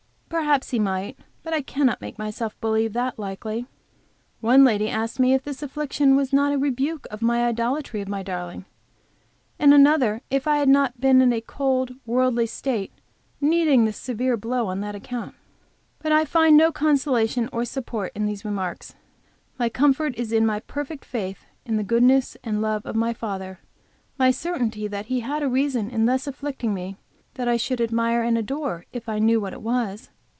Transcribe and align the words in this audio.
Perhaps 0.31 0.69
he 0.69 0.79
might, 0.79 1.19
but 1.43 1.53
I 1.53 1.61
cannot 1.61 1.99
make 1.99 2.17
myself 2.17 2.59
believe 2.61 2.93
that 2.93 3.19
likely. 3.19 3.65
One 4.39 4.63
lady 4.63 4.87
asked 4.89 5.19
me 5.19 5.33
if 5.33 5.43
this 5.43 5.61
affliction 5.61 6.15
was 6.15 6.31
not 6.31 6.53
a 6.53 6.57
rebuke 6.57 7.05
of 7.11 7.21
my 7.21 7.45
idolatry 7.45 7.99
of 7.99 8.07
my 8.07 8.23
darling; 8.23 8.63
and 9.59 9.73
another, 9.73 10.21
if 10.29 10.47
I 10.47 10.59
had 10.59 10.69
not 10.69 11.01
been 11.01 11.21
in 11.21 11.33
a 11.33 11.41
cold, 11.41 11.95
worldly 12.05 12.45
state, 12.45 12.93
needing 13.41 13.83
this 13.83 13.97
severe 13.97 14.37
blow 14.37 14.67
on 14.67 14.79
that 14.79 14.95
account. 14.95 15.35
But 15.99 16.13
I 16.13 16.23
find 16.23 16.55
no 16.55 16.71
consolation 16.71 17.49
or 17.51 17.65
support 17.65 18.13
in 18.15 18.25
the 18.25 18.39
remarks. 18.45 18.95
My 19.59 19.67
comfort 19.67 20.15
is 20.15 20.31
in 20.31 20.45
my 20.45 20.61
perfect 20.61 21.03
faith 21.03 21.45
in 21.65 21.75
the 21.75 21.83
goodness 21.83 22.37
and 22.41 22.61
love 22.61 22.85
of 22.85 22.95
my 22.95 23.13
Father, 23.13 23.59
my 24.17 24.31
certainty 24.31 24.87
that 24.87 25.07
He 25.07 25.19
had 25.19 25.43
a 25.43 25.49
reason 25.49 25.89
in 25.89 26.05
thus 26.05 26.25
afflicting 26.25 26.73
me 26.73 26.95
that 27.33 27.49
I 27.49 27.57
should 27.57 27.81
admire 27.81 28.23
and 28.23 28.37
adore 28.37 28.85
if 28.93 29.09
I 29.09 29.19
knew 29.19 29.41
what 29.41 29.51
it 29.51 29.61
was. 29.61 30.09